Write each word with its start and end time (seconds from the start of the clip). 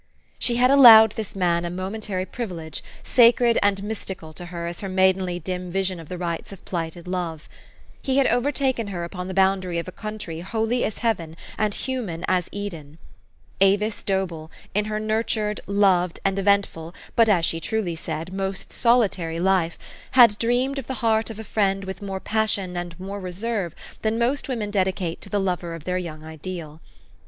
She 0.39 0.55
had 0.55 0.71
ah 0.71 0.77
1 0.77 0.85
owed 0.87 1.11
this 1.11 1.35
man 1.35 1.63
a 1.63 1.69
momentary 1.69 2.25
privilege, 2.25 2.83
sacred 3.03 3.59
and 3.61 3.83
mystical 3.83 4.33
to 4.33 4.45
her 4.45 4.65
as 4.65 4.79
her 4.79 4.89
maidenly 4.89 5.37
dim 5.39 5.69
vision 5.71 5.99
of 5.99 6.09
the 6.09 6.17
rights 6.17 6.51
of 6.51 6.65
plighted 6.65 7.07
love. 7.07 7.47
He 8.01 8.17
had 8.17 8.25
overtaken 8.25 8.87
her 8.87 9.03
upon 9.03 9.27
the 9.27 9.35
boundary 9.35 9.77
of 9.77 9.87
a 9.87 9.91
country 9.91 10.39
holy 10.39 10.83
as 10.83 10.97
heaven, 11.05 11.37
and 11.55 11.75
human 11.75 12.25
as 12.27 12.49
Eden. 12.51 12.97
Avis 13.59 14.01
Dobell, 14.01 14.49
in 14.73 14.85
her 14.85 14.99
nurtured, 14.99 15.61
loved, 15.67 16.19
and 16.25 16.39
eventful, 16.39 16.95
but, 17.15 17.29
as 17.29 17.45
she 17.45 17.59
truly 17.59 17.95
said, 17.95 18.33
most 18.33 18.73
solitary 18.73 19.39
life, 19.39 19.77
had 20.13 20.35
dreamed 20.39 20.79
of 20.79 20.87
the 20.87 20.95
heart 21.05 21.29
of 21.29 21.37
a 21.37 21.43
friend 21.43 21.83
with 21.83 22.01
more 22.01 22.19
passion 22.19 22.75
and 22.75 22.99
more 22.99 23.19
reserve 23.19 23.75
than 24.01 24.17
most 24.17 24.47
women 24.49 24.71
dedicate 24.71 25.21
to 25.21 25.29
the 25.29 25.37
lover 25.39 25.75
of 25.75 25.83
their 25.83 25.99
young 25.99 26.23
ideal. 26.25 26.81